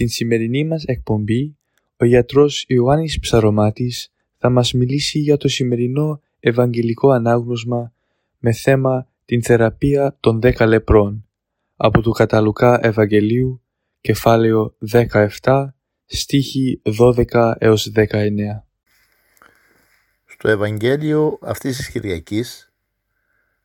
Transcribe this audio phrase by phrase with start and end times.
[0.00, 1.56] Στην σημερινή μας εκπομπή,
[1.96, 7.92] ο γιατρός Ιωάννης Ψαρωμάτης θα μας μιλήσει για το σημερινό Ευαγγελικό Ανάγνωσμα
[8.38, 11.28] με θέμα την θεραπεία των 10 λεπρών
[11.76, 13.62] από του Καταλουκά Ευαγγελίου,
[14.00, 14.74] κεφάλαιο
[15.40, 15.74] 17,
[16.06, 18.64] στίχη 12 έως 19.
[20.26, 22.72] Στο Ευαγγέλιο αυτής της Κυριακής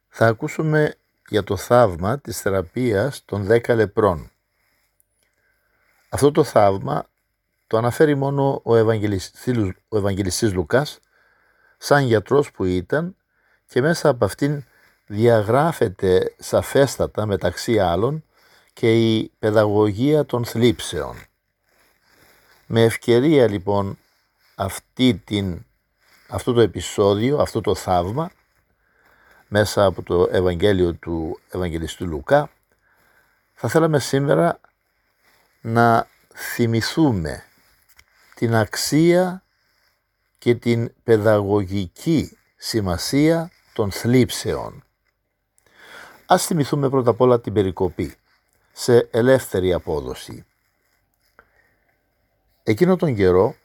[0.08, 0.94] θα ακούσουμε
[1.30, 4.30] για το θαύμα της θεραπείας των 10 λεπρών.
[6.16, 7.06] Αυτό το θαύμα
[7.68, 11.00] το αναφέρει μόνο ο Ευαγγελιστής, ο Ευαγγελιστής Λουκάς
[11.78, 13.16] σαν γιατρός που ήταν
[13.68, 14.64] και μέσα από αυτήν
[15.06, 18.24] διαγράφεται σαφέστατα μεταξύ άλλων
[18.74, 21.16] και η παιδαγωγία των θλίψεων.
[22.66, 23.98] Με ευκαιρία λοιπόν
[24.56, 25.66] αυτή την,
[26.28, 28.32] αυτό το επεισόδιο, αυτό το θαύμα
[29.48, 32.50] μέσα από το Ευαγγέλιο του Ευαγγελιστού Λουκά
[33.54, 34.60] θα θέλαμε σήμερα
[35.66, 37.44] να θυμηθούμε
[38.36, 39.44] την αξία
[40.38, 44.84] και την παιδαγωγική σημασία των θλίψεων.
[46.26, 48.16] Ας θυμηθούμε πρώτα απ' όλα την περικοπή
[48.72, 50.46] σε ελεύθερη απόδοση.
[52.64, 53.56] Εκείνο τον καιρό,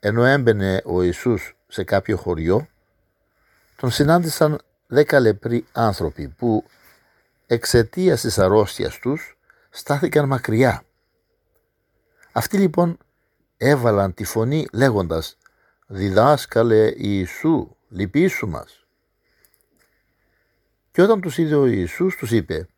[0.00, 2.68] ενώ έμπαινε ο Ιησούς σε κάποιο χωριό,
[3.76, 6.64] τον συνάντησαν δέκα λεπροί άνθρωποι που
[7.46, 9.36] εξαιτίας της αρρώστιας τους
[9.70, 10.84] στάθηκαν μακριά.
[12.32, 12.98] Αυτοί λοιπόν
[13.56, 15.38] έβαλαν τη φωνή λέγοντας
[15.86, 18.86] «Διδάσκαλε Ιησού, λυπήσου μας».
[20.90, 22.68] Και όταν τους είδε ο Ιησούς τους είπε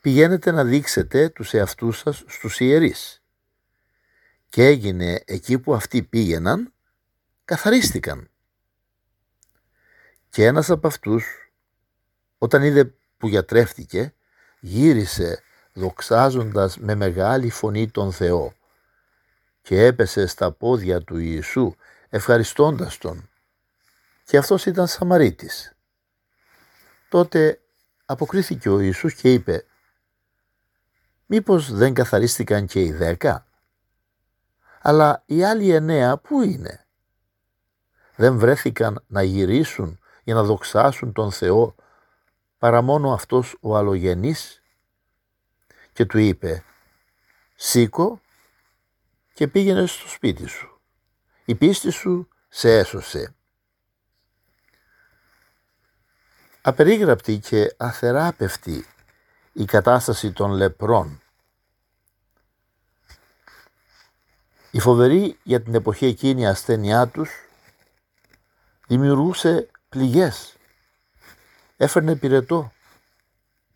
[0.00, 3.22] «Πηγαίνετε να δείξετε τους εαυτούς σας στους ιερείς».
[4.48, 6.72] Και έγινε εκεί που αυτοί πήγαιναν,
[7.44, 8.30] καθαρίστηκαν.
[10.28, 11.52] Και ένας από αυτούς,
[12.38, 14.14] όταν είδε που γιατρεύτηκε,
[14.60, 18.52] γύρισε δοξάζοντας με μεγάλη φωνή τον Θεό
[19.62, 21.74] και έπεσε στα πόδια του Ιησού
[22.08, 23.28] ευχαριστώντας Τον.
[24.24, 25.72] Και αυτός ήταν Σαμαρίτης.
[27.08, 27.60] Τότε
[28.04, 29.64] αποκρίθηκε ο Ιησούς και είπε
[31.26, 33.46] «Μήπως δεν καθαρίστηκαν και οι δέκα»
[34.82, 36.86] αλλά οι άλλοι εννέα πού είναι;
[38.16, 41.74] Δεν βρέθηκαν να γυρίσουν για να δοξάσουν τον Θεό
[42.58, 44.61] παρά μόνο αυτός ο αλλογενής
[45.92, 46.64] και του είπε
[47.54, 48.20] «Σήκω
[49.34, 50.80] και πήγαινε στο σπίτι σου.
[51.44, 53.34] Η πίστη σου σε έσωσε».
[56.62, 58.86] Απερίγραπτη και αθεράπευτη
[59.52, 61.20] η κατάσταση των λεπρών.
[64.70, 67.30] Η φοβερή για την εποχή εκείνη ασθένειά τους
[68.86, 70.56] δημιουργούσε πληγές,
[71.76, 72.72] έφερνε πυρετό,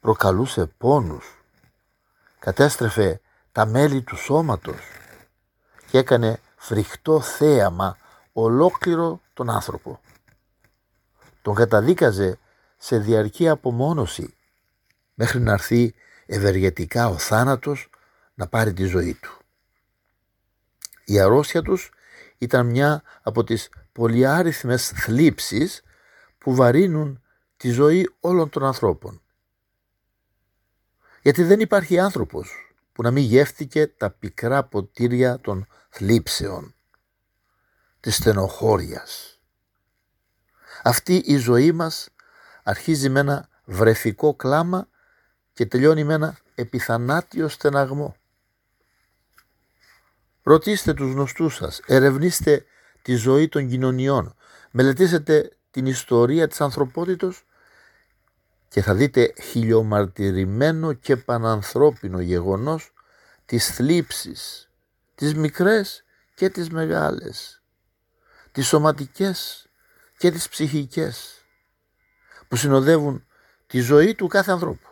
[0.00, 1.35] προκαλούσε πόνους,
[2.46, 3.20] κατέστρεφε
[3.52, 4.80] τα μέλη του σώματος
[5.90, 7.96] και έκανε φρικτό θέαμα
[8.32, 10.00] ολόκληρο τον άνθρωπο.
[11.42, 12.38] Τον καταδίκαζε
[12.76, 14.34] σε διαρκή απομόνωση
[15.14, 15.94] μέχρι να έρθει
[16.26, 17.90] ευεργετικά ο θάνατος
[18.34, 19.38] να πάρει τη ζωή του.
[21.04, 21.90] Η αρρώστια τους
[22.38, 25.82] ήταν μια από τις πολυάριθμες θλίψεις
[26.38, 27.22] που βαρύνουν
[27.56, 29.20] τη ζωή όλων των ανθρώπων.
[31.26, 36.74] Γιατί δεν υπάρχει άνθρωπος που να μην γεύτηκε τα πικρά ποτήρια των θλίψεων,
[38.00, 39.40] της στενοχώριας.
[40.82, 42.08] Αυτή η ζωή μας
[42.62, 44.88] αρχίζει με ένα βρεφικό κλάμα
[45.52, 48.16] και τελειώνει με ένα επιθανάτιο στεναγμό.
[50.42, 52.64] Ρωτήστε τους γνωστούς σας, ερευνήστε
[53.02, 54.34] τη ζωή των κοινωνιών,
[54.70, 57.46] μελετήσετε την ιστορία της ανθρωπότητος
[58.68, 62.92] και θα δείτε χιλιομαρτυρημένο και πανανθρώπινο γεγονός
[63.44, 64.70] της θλίψης,
[65.14, 66.04] τις μικρές
[66.34, 67.62] και τις μεγάλες,
[68.52, 69.66] τις σωματικές
[70.18, 71.44] και τις ψυχικές,
[72.48, 73.26] που συνοδεύουν
[73.66, 74.88] τη ζωή του κάθε ανθρώπου.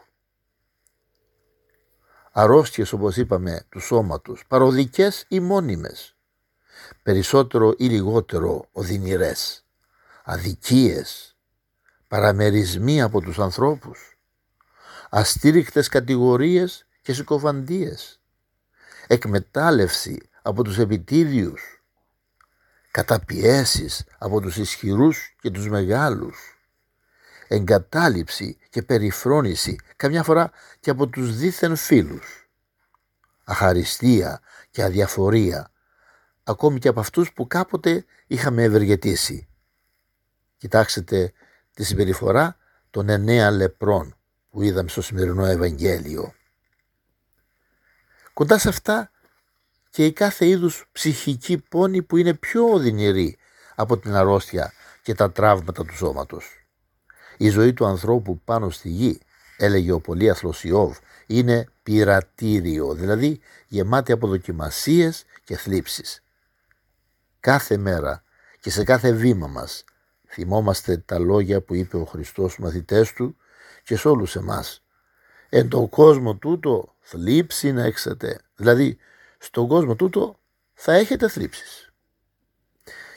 [2.33, 6.17] αρρώστιες όπως είπαμε του σώματος, παροδικές ή μόνιμες,
[7.03, 9.65] περισσότερο ή λιγότερο οδυνηρές,
[10.25, 11.34] αδικίες,
[12.15, 14.19] παραμερισμοί από τους ανθρώπους,
[15.11, 18.21] αστήρικτες κατηγορίες και συκοφαντίες,
[19.07, 21.83] εκμετάλλευση από τους επιτίδιους,
[22.91, 26.59] καταπιέσεις από τους ισχυρούς και τους μεγάλους,
[27.49, 30.51] εγκατάλειψη και περιφρόνηση καμιά φορά
[30.81, 32.49] και από τους δίθεν φίλους,
[33.45, 34.41] αχαριστία
[34.71, 35.71] και αδιαφορία
[36.45, 39.49] ακόμη και από αυτούς που κάποτε είχαμε ευεργετήσει.
[40.57, 41.33] Κοιτάξτε
[41.75, 42.57] τη συμπεριφορά
[42.91, 44.17] των εννέα λεπρών
[44.51, 46.35] που είδαμε στο σημερινό Ευαγγέλιο.
[48.33, 49.11] Κοντά σε αυτά
[49.91, 53.37] και η κάθε είδους ψυχική πόνη που είναι πιο οδυνηρή
[53.75, 54.73] από την αρρώστια
[55.03, 56.67] και τα τραύματα του σώματος.
[57.37, 59.21] Η ζωή του ανθρώπου πάνω στη γη,
[59.57, 66.23] έλεγε ο πολύαθλος Ιώβ, είναι πειρατήριο, δηλαδή γεμάτη από δοκιμασίες και θλίψεις.
[67.41, 68.23] Κάθε μέρα
[68.61, 69.85] και σε κάθε βήμα μας
[70.35, 73.37] θυμόμαστε τα λόγια που είπε ο Χριστός στους μαθητές του
[73.83, 74.85] και σε όλους εμάς.
[75.49, 78.41] Εν τον κόσμο τούτο θλίψη να έξετε.
[78.57, 78.99] Δηλαδή
[79.39, 80.39] στον κόσμο τούτο
[80.75, 81.93] θα έχετε θλίψεις.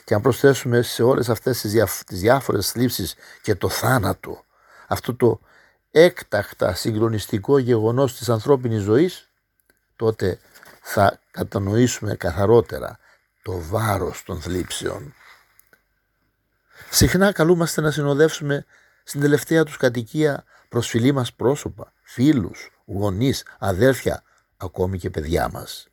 [0.04, 4.44] Και αν προσθέσουμε σε όλες αυτές τις, διά, τις διάφορες θλίψεις και το θάνατο,
[4.86, 5.40] αυτό το
[5.90, 9.28] έκτακτα συγκλονιστικό γεγονός της ανθρώπινης ζωής,
[9.96, 10.38] τότε
[10.82, 12.98] θα κατανοήσουμε καθαρότερα
[13.42, 15.14] το βάρος των θλίψεων.
[16.90, 18.64] Συχνά καλούμαστε να συνοδεύσουμε
[19.04, 24.22] στην τελευταία τους κατοικία προσφυλή μας πρόσωπα, φίλους, γονείς, αδέρφια,
[24.56, 25.88] ακόμη και παιδιά μας.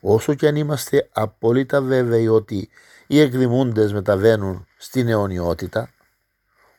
[0.00, 2.68] Όσο και αν είμαστε απόλυτα βέβαιοι ότι
[3.06, 5.90] οι εκδημούντες μεταβαίνουν στην αιωνιότητα,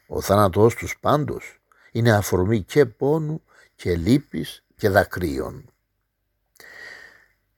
[0.07, 1.59] ο θάνατός τους πάντως
[1.91, 3.41] είναι αφορμή και πόνου
[3.75, 5.65] και λύπης και δακρύων.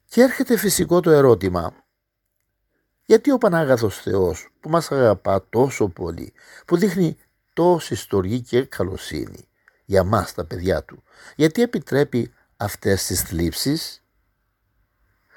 [0.05, 1.82] Και έρχεται φυσικό το ερώτημα,
[3.05, 6.33] γιατί ο Πανάγαθος Θεός που μας αγαπά τόσο πολύ,
[6.65, 7.17] που δείχνει
[7.53, 9.47] τόση στοργή και καλοσύνη
[9.85, 11.03] για μας τα παιδιά του,
[11.35, 14.03] γιατί επιτρέπει αυτές τις θλίψεις,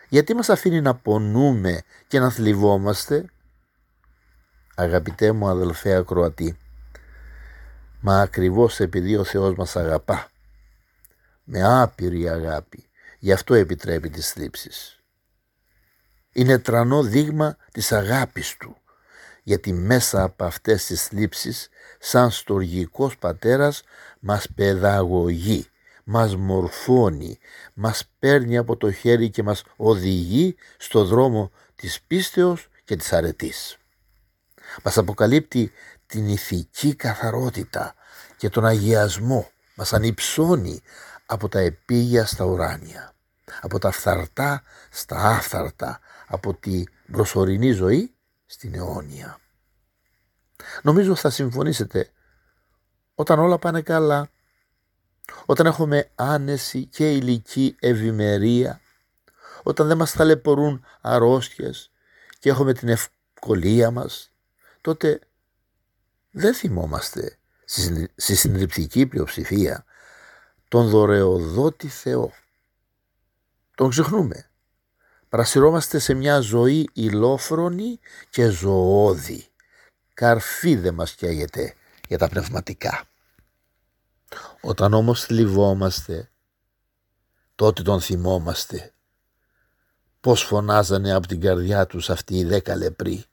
[0.09, 3.25] γιατί μας αφήνει να πονούμε και να θλιβόμαστε;
[4.79, 6.59] Αγαπητέ μου αδελφέ ακροατή,
[8.01, 10.29] μα ακριβώς επειδή ο Θεός μας αγαπά,
[11.45, 12.89] με άπειρη αγάπη,
[13.19, 14.96] γι' αυτό επιτρέπει τις θλίψεις.
[16.38, 18.77] Είναι τρανό δείγμα της αγάπης Του,
[19.43, 21.69] γιατί μέσα από αυτές τις θλίψεις,
[21.99, 23.83] σαν στοργικός πατέρας,
[24.21, 25.67] μας παιδαγωγεί,
[26.05, 27.38] μας μορφώνει,
[27.75, 33.77] μας παίρνει από το χέρι και μας οδηγεί στο δρόμο της πίστεως και της αρετής.
[34.83, 35.73] Μας αποκαλύπτει
[36.06, 37.94] την ηθική καθαρότητα
[38.37, 40.83] και τον αγιασμό, μας ανυψώνει
[41.27, 43.12] από τα επίγεια στα ουράνια,
[43.61, 48.14] από τα φθαρτά στα άφθαρτα, από τη προσωρινή ζωή
[48.46, 49.40] στην αιώνια.
[50.83, 52.11] Νομίζω θα συμφωνήσετε
[53.14, 54.30] όταν όλα πάνε καλά,
[55.47, 58.80] όταν έχουμε άνεση και ηλική ευημερία,
[59.62, 61.90] όταν δεν μας ταλαιπωρούν αρρώστιες
[62.38, 64.33] και έχουμε την ευκολία μας,
[64.80, 65.21] τότε
[66.30, 67.38] δεν θυμόμαστε
[68.16, 69.85] στη συντριπτική πλειοψηφία
[70.68, 72.33] τον δωρεοδότη Θεό.
[73.75, 74.50] Τον ξεχνούμε.
[75.28, 77.99] Παρασυρώμαστε σε μια ζωή ηλόφρονη
[78.30, 79.47] και ζωώδη.
[80.14, 81.75] Καρφί δεν μας καίγεται
[82.09, 83.04] για τα πνευματικά.
[84.61, 86.30] Όταν όμως θλιβόμαστε,
[87.54, 88.92] τότε τον θυμόμαστε.
[90.21, 93.25] Πώς φωνάζανε από την καρδιά τους αυτοί οι δέκα λεπροί.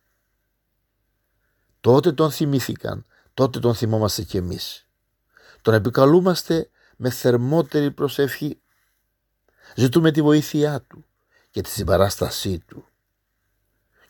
[1.82, 4.88] Τότε τον θυμήθηκαν, τότε τον θυμόμαστε κι εμείς.
[5.62, 8.60] Τον επικαλούμαστε με θερμότερη προσευχή.
[9.76, 11.06] Ζητούμε τη βοήθειά του
[11.54, 12.86] και τη συμπαράστασή του.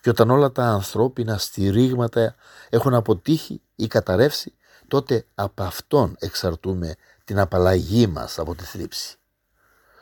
[0.01, 2.35] Και όταν όλα τα ανθρώπινα στηρίγματα
[2.69, 4.53] έχουν αποτύχει ή καταρρεύσει,
[4.87, 9.17] τότε από αυτόν εξαρτούμε την απαλλαγή μας από τη θλίψη.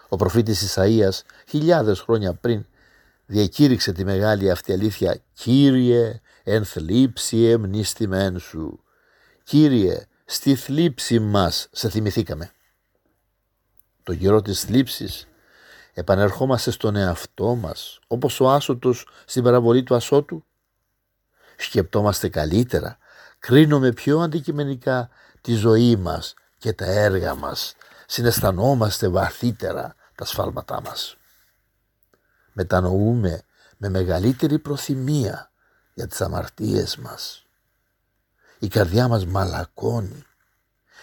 [0.10, 2.66] Ο προφήτης Ισαΐας χιλιάδες χρόνια πριν
[3.26, 8.84] διακήρυξε τη μεγάλη αυτή αλήθεια «Κύριε, εν θλίψη εμνίστημέν σου».
[9.44, 12.52] «Κύριε, στη θλίψη μας σε θυμηθήκαμε».
[14.04, 15.26] Το γερό της θλίψης
[15.94, 20.46] επανερχόμαστε στον εαυτό μας όπως ο άσωτος στην παραβολή του ασώτου.
[21.58, 22.98] Σκεπτόμαστε καλύτερα,
[23.40, 25.10] κρίνουμε πιο αντικειμενικά
[25.42, 31.18] τη ζωή μας και τα έργα μας, συναισθανόμαστε βαθύτερα τα σφάλματά μας.
[32.54, 33.42] Μετανοούμε
[33.78, 35.52] με μεγαλύτερη προθυμία
[35.94, 37.46] για τις αμαρτίες μας.
[38.60, 40.24] Η καρδιά μας μαλακώνει.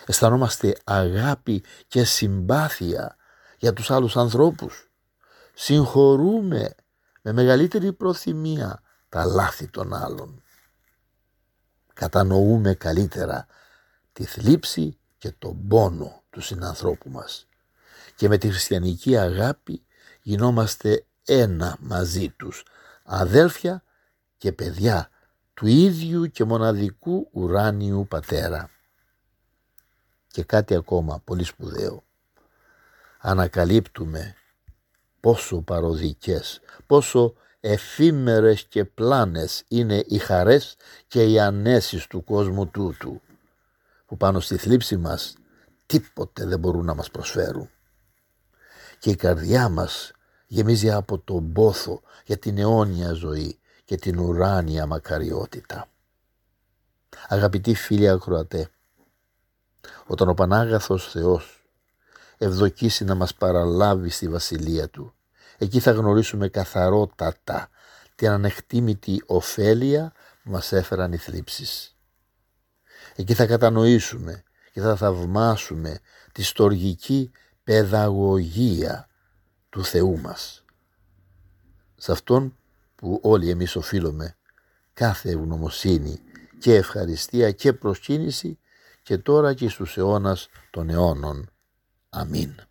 [0.07, 3.17] Αισθανόμαστε αγάπη και συμπάθεια
[3.59, 4.91] για τους άλλους ανθρώπους.
[5.55, 6.75] Συγχωρούμε
[7.23, 10.43] με μεγαλύτερη προθυμία τα λάθη των άλλων.
[11.95, 13.47] Κατανοούμε καλύτερα
[14.13, 17.47] τη θλίψη και τον πόνο του συνανθρώπου μας.
[18.17, 19.85] Και με τη χριστιανική αγάπη
[20.23, 22.65] γινόμαστε ένα μαζί τους,
[23.05, 23.83] αδέλφια
[24.37, 25.09] και παιδιά
[25.55, 28.71] του ίδιου και μοναδικού ουράνιου πατέρα.
[30.27, 32.08] Και κάτι ακόμα πολύ σπουδαίο.
[33.19, 34.35] Ανακαλύπτουμε
[35.21, 43.21] πόσο παροδικές, πόσο εφήμερες και πλάνες είναι οι χαρές και οι ανέσεις του κόσμου τούτου,
[44.07, 45.35] που πάνω στη θλίψη μας
[45.87, 47.71] τίποτε δεν μπορούν να μας προσφέρουν.
[48.99, 50.13] Και η καρδιά μας
[50.47, 55.89] γεμίζει από τον πόθο για την αιώνια ζωή και την ουράνια μακαριότητα.
[57.29, 58.71] Αγαπητοί φίλοι ακροατέ,
[60.07, 61.58] όταν ο Πανάγαθος Θεός
[62.39, 65.15] ευδοκίσει να μας παραλάβει στη βασιλεία Του,
[65.59, 67.69] εκεί θα γνωρίσουμε καθαρότατα
[68.15, 71.97] την ανεκτήμητη ωφέλεια που μας έφεραν οι θλίψεις.
[73.17, 74.43] Εκεί θα κατανοήσουμε
[74.73, 75.99] και θα θαυμάσουμε
[76.33, 77.31] τη στοργική
[77.65, 79.09] παιδαγωγία
[79.69, 80.65] του Θεού μας.
[81.97, 82.57] Σε Αυτόν
[82.95, 84.37] που όλοι εμείς οφείλουμε
[84.93, 86.21] κάθε ευγνωμοσύνη
[86.59, 88.59] και ευχαριστία και προσκύνηση
[89.03, 91.51] και τώρα και στους αιώνας των αιώνων.
[92.11, 92.69] Αμήν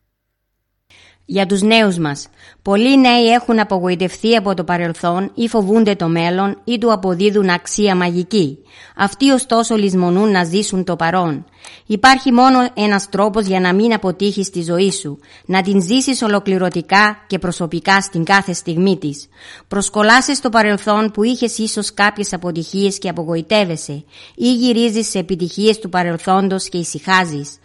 [1.29, 2.27] για τους νέους μας.
[2.61, 7.95] Πολλοί νέοι έχουν απογοητευτεί από το παρελθόν ή φοβούνται το μέλλον ή του αποδίδουν αξία
[7.95, 8.57] μαγική.
[8.95, 11.45] Αυτοί ωστόσο λησμονούν να ζήσουν το παρόν.
[11.85, 17.23] Υπάρχει μόνο ένας τρόπος για να μην αποτύχεις τη ζωή σου, να την ζήσεις ολοκληρωτικά
[17.27, 19.27] και προσωπικά στην κάθε στιγμή της.
[19.67, 24.03] Προσκολάσαι στο παρελθόν που είχες ίσως κάποιες αποτυχίες και απογοητεύεσαι
[24.35, 27.57] ή γυρίζεις σε επιτυχίες του παρελθόντος και ησυχάζεις.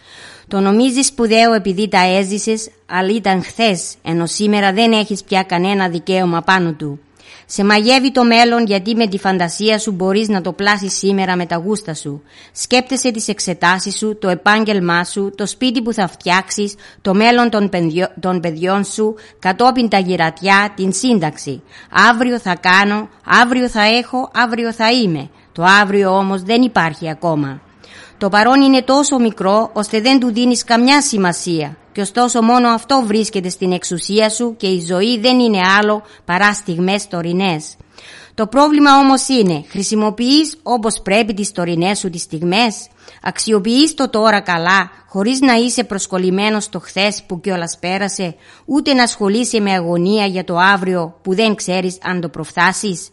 [0.49, 5.88] Το νομίζεις σπουδαίο επειδή τα έζησες, αλλά ήταν χθες, ενώ σήμερα δεν έχεις πια κανένα
[5.88, 7.00] δικαίωμα πάνω του.
[7.46, 11.46] Σε μαγεύει το μέλλον γιατί με τη φαντασία σου μπορείς να το πλάσεις σήμερα με
[11.46, 12.22] τα γούστα σου.
[12.52, 17.70] Σκέπτεσαι τις εξετάσεις σου, το επάγγελμά σου, το σπίτι που θα φτιάξεις, το μέλλον των,
[18.20, 21.62] των παιδιών σου, κατόπιν τα γυρατιά, την σύνταξη.
[22.10, 25.28] Αύριο θα κάνω, αύριο θα έχω, αύριο θα είμαι.
[25.52, 27.60] Το αύριο όμως δεν υπάρχει ακόμα.
[28.18, 33.02] Το παρόν είναι τόσο μικρό ώστε δεν του δίνεις καμιά σημασία και ωστόσο μόνο αυτό
[33.06, 37.76] βρίσκεται στην εξουσία σου και η ζωή δεν είναι άλλο παρά στιγμές τωρινές.
[38.34, 42.88] Το πρόβλημα όμως είναι, χρησιμοποιείς όπως πρέπει τις τωρινές σου τις στιγμές,
[43.22, 48.34] αξιοποιείς το τώρα καλά, χωρίς να είσαι προσκολλημένος στο χθες που κιόλας πέρασε,
[48.64, 53.08] ούτε να ασχολείσαι με αγωνία για το αύριο που δεν ξέρεις αν το προφθάσεις;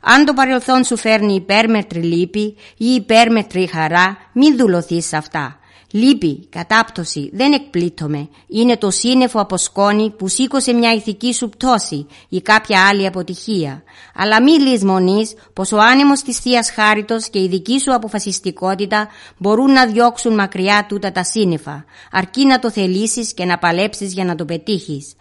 [0.00, 5.58] Αν το παρελθόν σου φέρνει υπέρμετρη λύπη ή υπέρμετρη χαρά, μην δουλωθείς σε αυτά.
[5.90, 8.28] Λύπη, κατάπτωση, δεν εκπλήττομαι.
[8.48, 13.82] Είναι το σύννεφο από σκόνη που σήκωσε μια ηθική σου πτώση ή κάποια άλλη αποτυχία.
[14.14, 19.72] Αλλά μη λησμονείς πως ο άνεμος της θείας Χάριτος και η δική σου αποφασιστικότητα μπορούν
[19.72, 24.34] να διώξουν μακριά τούτα τα σύννεφα, αρκεί να το θελήσεις και να παλέψεις για να
[24.34, 25.14] το πετύχεις.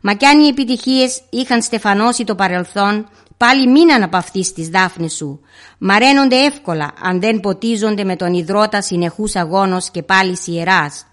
[0.00, 3.08] Μα κι αν οι επιτυχίες είχαν στεφανώσει το παρελθόν,
[3.38, 5.40] πάλι μην αναπαυθείς τις δάφνες σου.
[5.78, 11.06] Μαραίνονται εύκολα αν δεν ποτίζονται με τον υδρότα συνεχούς αγώνος και πάλι ιεράς.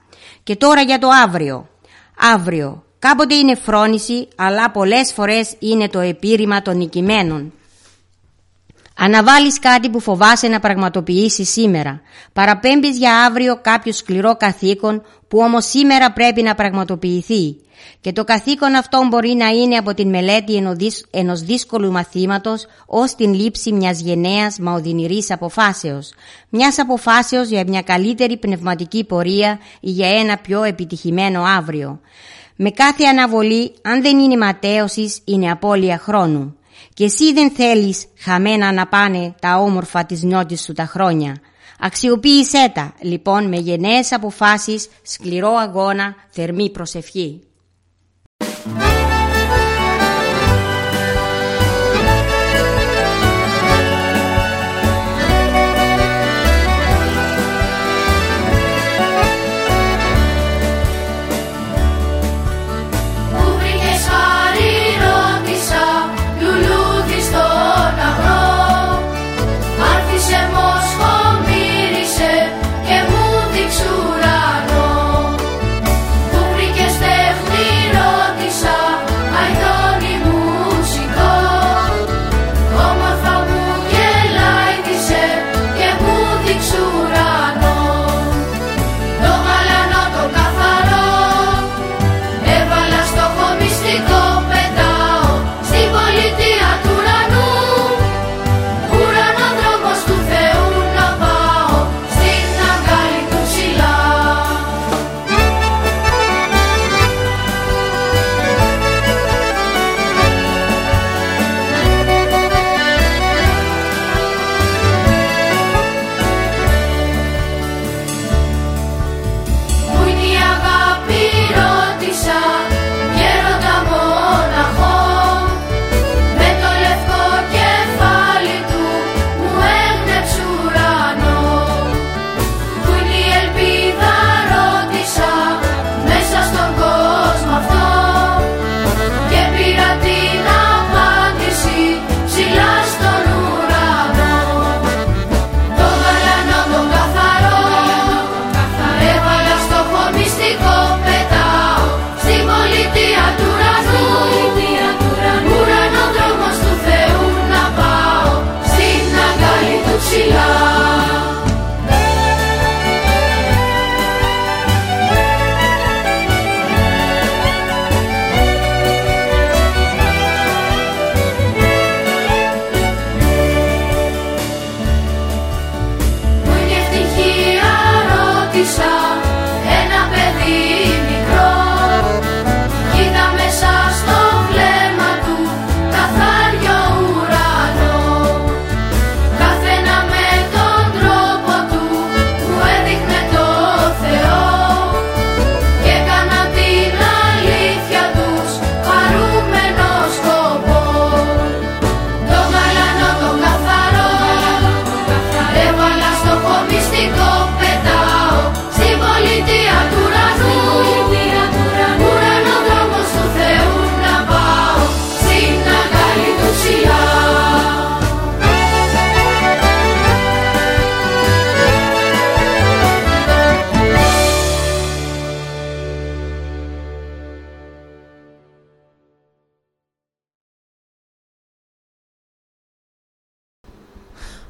[0.43, 1.69] Και τώρα για το αύριο.
[2.33, 2.83] Αύριο.
[2.99, 7.53] Κάποτε είναι φρόνηση, αλλά πολλές φορές είναι το επίρρημα των νικημένων.
[8.97, 12.01] Αναβάλεις κάτι που φοβάσαι να πραγματοποιήσεις σήμερα.
[12.33, 17.55] Παραπέμπεις για αύριο κάποιο σκληρό καθήκον που όμως σήμερα πρέπει να πραγματοποιηθεί.
[18.01, 20.63] Και το καθήκον αυτό μπορεί να είναι από την μελέτη
[21.11, 26.13] ενός δύσκολου μαθήματος ως την λήψη μιας γενναίας μα οδυνηρής αποφάσεως.
[26.49, 31.99] Μιας αποφάσεως για μια καλύτερη πνευματική πορεία ή για ένα πιο επιτυχημένο αύριο.
[32.55, 36.55] Με κάθε αναβολή, αν δεν είναι ματέωσης, είναι απώλεια χρόνου.
[36.95, 41.41] Και εσύ δεν θέλεις χαμένα να πάνε τα όμορφα της νιώτης σου τα χρόνια.
[41.79, 47.41] Αξιοποίησέ τα, λοιπόν, με γενναίες αποφάσεις, σκληρό αγώνα, θερμή προσευχή.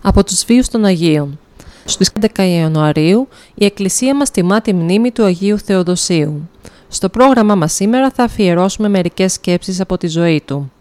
[0.07, 1.39] Από τους βίους των Αγίων.
[1.85, 6.49] Στις 11 Ιανουαρίου η Εκκλησία μας τιμά τη μνήμη του Αγίου Θεοδοσίου.
[6.87, 10.71] Στο πρόγραμμά μας σήμερα θα αφιερώσουμε μερικές σκέψεις από τη ζωή του.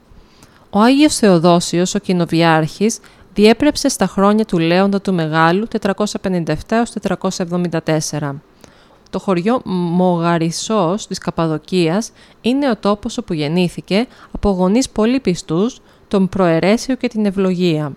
[0.70, 2.98] Ο Άγιος Θεοδόσιος, ο κοινοβιάρχης,
[3.34, 8.42] διέπρεψε στα χρόνια του Λέοντα του Μεγάλου 457-474.
[9.10, 12.10] Το χωριό Μογαρισός της Καπαδοκίας
[12.40, 17.92] είναι ο τόπος όπου γεννήθηκε από γονείς πολύ πιστούς, τον προαιρέσιο και την ευλογία.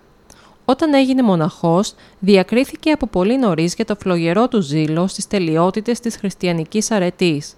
[0.70, 6.16] Όταν έγινε μοναχός, διακρίθηκε από πολύ νωρίς για το φλογερό του ζήλο στις τελειότητες της
[6.16, 7.56] χριστιανικής αρετής.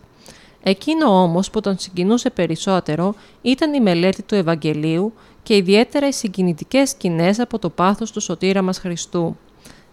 [0.62, 6.90] Εκείνο όμως που τον συγκινούσε περισσότερο ήταν η μελέτη του Ευαγγελίου και ιδιαίτερα οι συγκινητικές
[6.90, 9.36] σκηνές από το πάθος του σωτήρα μας Χριστού.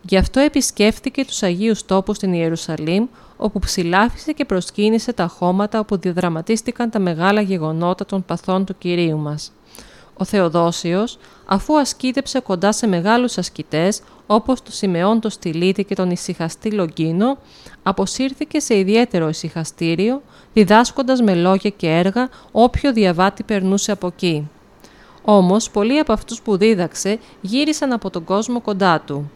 [0.02, 5.98] Γι' αυτό επισκέφθηκε τους Αγίους τόπους στην Ιερουσαλήμ, όπου ψηλάφισε και προσκύνησε τα χώματα όπου
[5.98, 9.52] διαδραματίστηκαν τα μεγάλα γεγονότα των παθών του Κυρίου μας.
[10.18, 16.12] Ο Θεοδόσιος, αφού ασκήτεψε κοντά σε μεγάλους ασκητές, όπως του Σιμεών το Στυλίτη και τον
[16.12, 17.38] ησυχαστή Λογκίνο,
[17.84, 20.22] αποσύρθηκε σε ιδιαίτερο ησυχαστήριο,
[20.54, 24.50] διδάσκοντας με λόγια και έργα όποιο διαβάτη περνούσε από εκεί.
[25.24, 29.32] Όμως, πολλοί από αυτούς που δίδαξε γύρισαν από τον κόσμο κοντά του.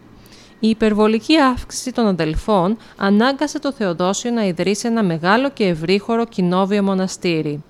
[0.59, 6.83] Η υπερβολική αύξηση των αδελφών ανάγκασε το Θεοδόσιο να ιδρύσει ένα μεγάλο και ευρύχωρο κοινόβιο
[6.83, 7.63] μοναστήρι.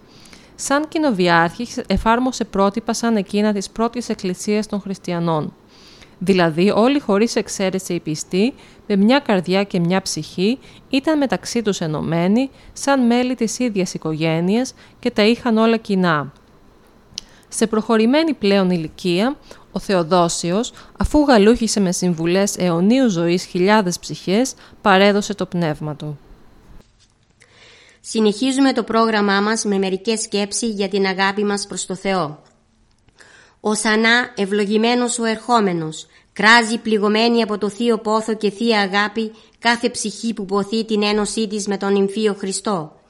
[0.63, 5.53] Σαν κοινοβιάρχη εφάρμοσε πρότυπα σαν εκείνα της πρώτης εκκλησίας των χριστιανών.
[6.19, 8.53] Δηλαδή όλοι χωρίς εξαίρεση οι πιστοί,
[8.87, 14.73] με μια καρδιά και μια ψυχή, ήταν μεταξύ τους ενωμένοι, σαν μέλη της ίδιας οικογένειας
[14.99, 16.31] και τα είχαν όλα κοινά.
[17.47, 19.35] Σε προχωρημένη πλέον ηλικία,
[19.71, 26.17] ο Θεοδόσιος, αφού γαλούχησε με συμβουλές αιωνίου ζωής χιλιάδες ψυχές, παρέδωσε το πνεύμα του.
[28.01, 32.41] Συνεχίζουμε το πρόγραμμά μας με μερικές σκέψεις για την αγάπη μας προς το Θεό.
[33.59, 39.89] Ο Σανά, ευλογημένος ο ερχόμενος, κράζει πληγωμένη από το Θείο Πόθο και Θεία Αγάπη κάθε
[39.89, 43.01] ψυχή που ποθεί την ένωσή της με τον Ιμφίο Χριστό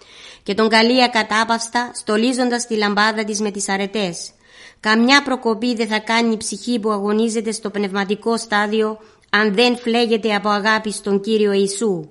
[0.43, 4.31] και τον καλεί ακατάπαυστα στολίζοντας τη λαμπάδα της με τις αρετές.
[4.79, 8.97] Καμιά προκοπή δεν θα κάνει η ψυχή που αγωνίζεται στο πνευματικό στάδιο
[9.29, 12.09] αν δεν φλέγεται από αγάπη στον Κύριο Ιησού.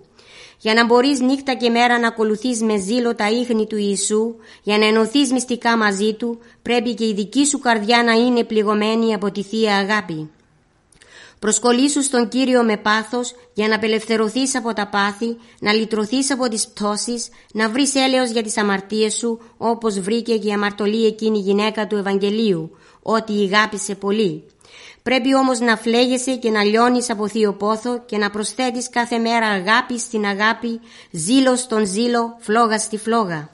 [0.62, 4.78] Για να μπορείς νύχτα και μέρα να ακολουθείς με ζήλο τα ίχνη του Ιησού, για
[4.78, 9.30] να ενωθείς μυστικά μαζί Του, πρέπει και η δική σου καρδιά να είναι πληγωμένη από
[9.30, 10.30] τη Θεία Αγάπη.
[11.38, 16.68] Προσκολήσου στον Κύριο με πάθος για να απελευθερωθείς από τα πάθη, να λυτρωθείς από τις
[16.68, 21.40] πτώσεις, να βρεις έλεος για τις αμαρτίες σου, όπως βρήκε και η αμαρτωλή εκείνη η
[21.40, 22.70] γυναίκα του Ευαγγελίου,
[23.02, 24.44] ότι ηγάπησε πολύ.
[25.02, 29.46] Πρέπει όμως να φλέγεσαι και να λιώνεις από θείο πόθο και να προσθέτεις κάθε μέρα
[29.46, 30.80] αγάπη στην αγάπη,
[31.10, 33.48] ζήλο στον ζήλο, φλόγα στη φλόγα.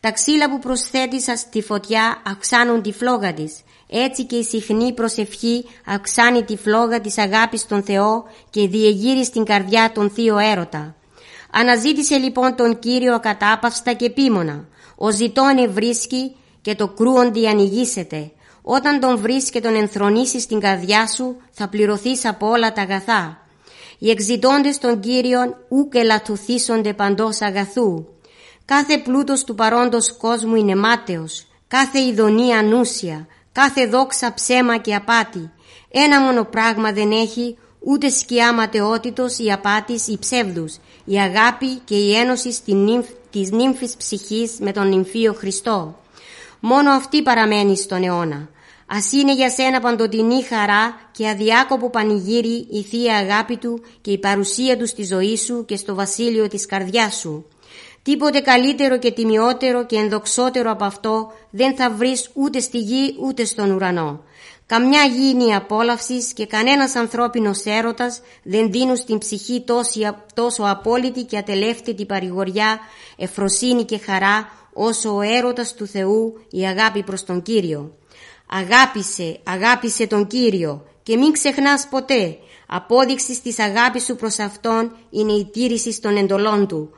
[0.00, 3.60] Τα ξύλα που προσθέτεις στη φωτιά αυξάνουν τη φλόγα της.
[3.88, 9.44] Έτσι και η συχνή προσευχή αυξάνει τη φλόγα της αγάπης στον Θεό και διεγείρει στην
[9.44, 10.94] καρδιά τον θείο έρωτα.
[11.50, 14.68] Αναζήτησε λοιπόν τον Κύριο ακατάπαυστα και επίμονα.
[14.96, 18.30] Ο ζητών βρίσκει και το κρούοντι ανοιγήσεται.
[18.62, 23.36] Όταν τον βρεις και τον ενθρονήσεις στην καρδιά σου θα πληρωθείς από όλα τα αγαθά.
[23.98, 28.04] Οι εξητώντες των Κύριων ούκ ελαττωθήσονται παντός αγαθού.
[28.64, 35.50] Κάθε πλούτος του παρόντος κόσμου είναι μάταιος, κάθε ειδονία ανούσια, κάθε δόξα ψέμα και απάτη.
[35.90, 41.94] Ένα μόνο πράγμα δεν έχει, ούτε σκιά ματαιότητος ή απάτης ή ψεύδους, η αγάπη και
[41.94, 42.56] η ένωση
[43.30, 46.01] της νύμφης ψυχής με τον νυμφίο Χριστό.
[46.64, 48.36] Μόνο αυτή παραμένει στον αιώνα.
[48.86, 54.18] Α είναι για σένα παντοτινή χαρά και αδιάκοπο πανηγύρι η Θεία Αγάπη Του και η
[54.18, 57.46] παρουσία Του στη ζωή σου και στο βασίλειο της καρδιάς σου.
[58.02, 63.44] Τίποτε καλύτερο και τιμιότερο και ενδοξότερο από αυτό δεν θα βρεις ούτε στη γη ούτε
[63.44, 64.24] στον ουρανό.
[64.66, 69.64] Καμιά γήινη απόλαυσης και κανένας ανθρώπινος έρωτας δεν δίνουν στην ψυχή
[70.34, 72.78] τόσο απόλυτη και ατελεύτητη παρηγοριά,
[73.16, 77.96] εφροσύνη και χαρά όσο ο έρωτας του Θεού η αγάπη προς τον Κύριο.
[78.46, 82.38] Αγάπησε, αγάπησε τον Κύριο και μην ξεχνάς ποτέ.
[82.66, 86.90] Απόδειξης της αγάπης σου προς Αυτόν είναι η τήρησης των εντολών Του.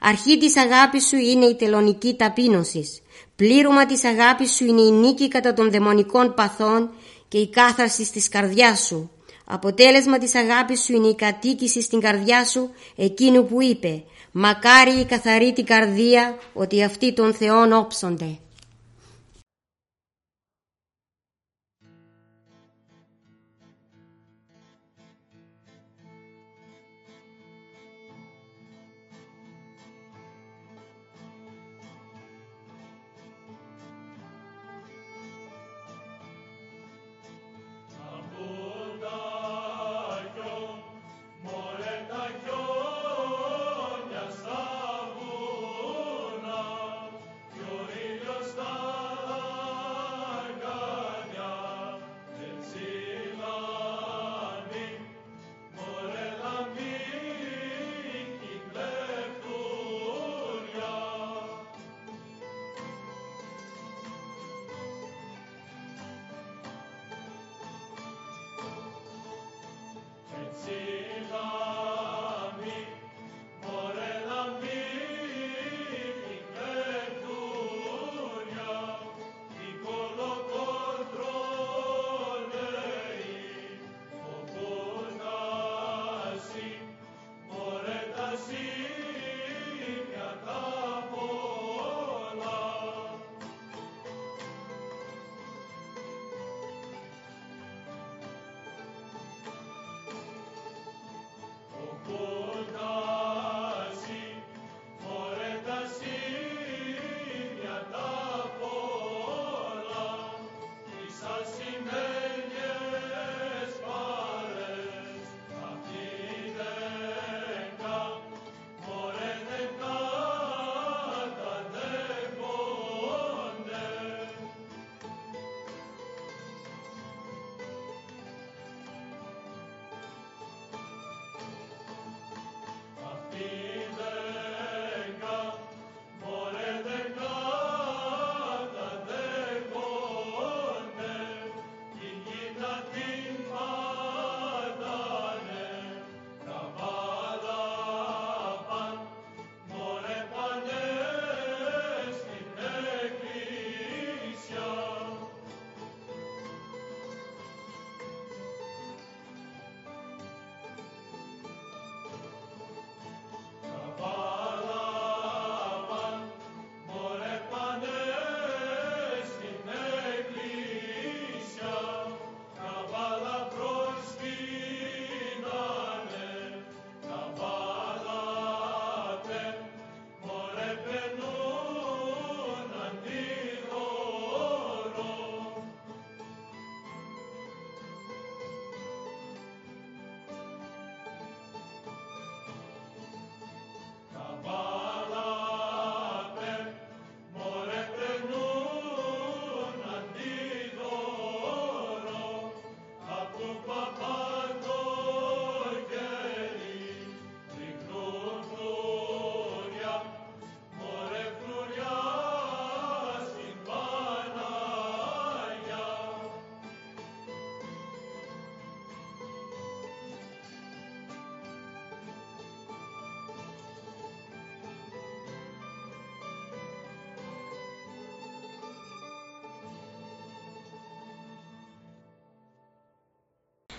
[0.00, 3.02] Αρχή της αγάπης σου είναι η τελωνική ταπείνωσης.
[3.36, 6.90] Πλήρωμα της αγάπης σου είναι η νίκη κατά των δαιμονικών παθών
[7.28, 9.10] και η κάθαρση της καρδιάς σου.
[9.44, 15.04] Αποτέλεσμα της αγάπης σου είναι η κατοίκηση στην καρδιά σου εκείνου που είπε «Μακάρι η
[15.04, 18.38] καθαρή την καρδία ότι αυτοί των Θεών όψονται».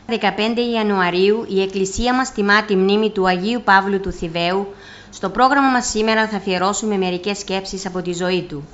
[0.10, 0.16] 15
[0.74, 4.68] Ιανουαρίου η Εκκλησία μας τιμά τη μνήμη του Αγίου Παύλου του Θηβαίου.
[5.10, 8.68] Στο πρόγραμμα μας σήμερα θα αφιερώσουμε μερικές σκέψεις από τη ζωή του.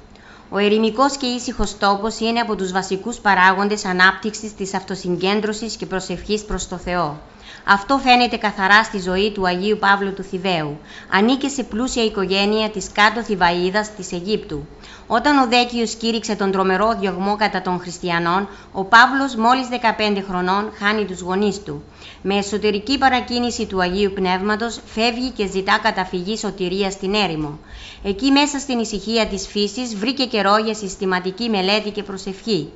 [0.50, 6.46] Ο ερημικός και ήσυχος τόπος είναι από τους βασικούς παράγοντες ανάπτυξης της αυτοσυγκέντρωσης και προσευχής
[6.46, 7.20] προς το Θεό.
[7.66, 10.78] Αυτό φαίνεται καθαρά στη ζωή του Αγίου Παύλου του Θηβαίου.
[11.12, 14.68] Ανήκε σε πλούσια οικογένεια της κάτω Θηβαΐδας της Αιγύπτου.
[15.08, 20.72] Όταν ο Δέκιος κήρυξε τον τρομερό διωγμό κατά των χριστιανών, ο Παύλος μόλις 15 χρονών
[20.80, 21.84] χάνει τους γονείς του.
[22.22, 27.60] Με εσωτερική παρακίνηση του Αγίου Πνεύματος φεύγει και ζητά καταφυγή σωτηρίας στην έρημο.
[28.04, 32.70] Εκεί μέσα στην ησυχία της φύσης βρήκε καιρό για συστηματική μελέτη και προσευχή.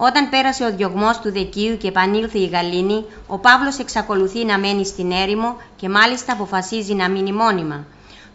[0.00, 4.86] Όταν πέρασε ο διωγμός του Δεκίου και επανήλθε η Γαλήνη, ο Παύλος εξακολουθεί να μένει
[4.86, 7.84] στην έρημο και μάλιστα αποφασίζει να μείνει μόνιμα.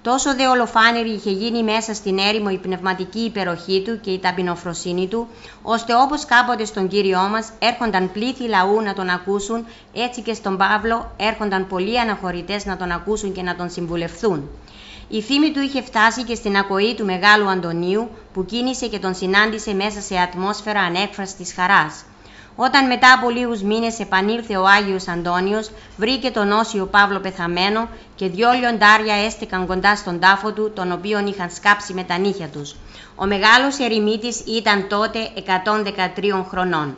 [0.01, 5.07] Τόσο δε ολοφάνερη είχε γίνει μέσα στην έρημο η πνευματική υπεροχή του και η ταπεινοφροσύνη
[5.07, 5.27] του,
[5.61, 10.57] ώστε όπως κάποτε στον Κύριό μας έρχονταν πλήθη λαού να τον ακούσουν, έτσι και στον
[10.57, 14.49] Παύλο έρχονταν πολλοί αναχωρητές να τον ακούσουν και να τον συμβουλευθούν.
[15.07, 19.15] Η φήμη του είχε φτάσει και στην ακοή του Μεγάλου Αντωνίου, που κίνησε και τον
[19.15, 22.03] συνάντησε μέσα σε ατμόσφαιρα ανέκφραστης χαράς.
[22.55, 28.27] Όταν μετά από λίγους μήνες επανήλθε ο Άγιος Αντώνιος, βρήκε τον Όσιο Παύλο πεθαμένο και
[28.27, 32.75] δυο λιοντάρια έστεκαν κοντά στον τάφο του, τον οποίον είχαν σκάψει με τα νύχια τους.
[33.15, 36.97] Ο μεγάλος ερημίτης ήταν τότε 113 χρονών.